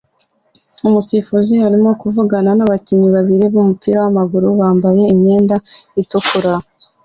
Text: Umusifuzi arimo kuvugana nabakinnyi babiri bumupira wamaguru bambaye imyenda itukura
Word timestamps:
Umusifuzi 0.87 1.53
arimo 1.67 1.91
kuvugana 2.01 2.49
nabakinnyi 2.57 3.09
babiri 3.15 3.45
bumupira 3.53 3.97
wamaguru 4.03 4.47
bambaye 4.59 5.03
imyenda 5.13 5.55
itukura 6.01 6.53